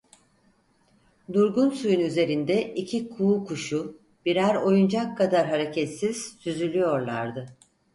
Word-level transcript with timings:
Durgun 1.33 1.69
suyun 1.69 1.99
üzerinde 1.99 2.73
iki 2.75 3.09
kuğu 3.09 3.45
kuşu, 3.45 3.99
birer 4.25 4.55
oyuncak 4.55 5.17
kadar 5.17 5.47
hareketsiz, 5.47 6.37
süzülüyorlardı. 6.39 7.45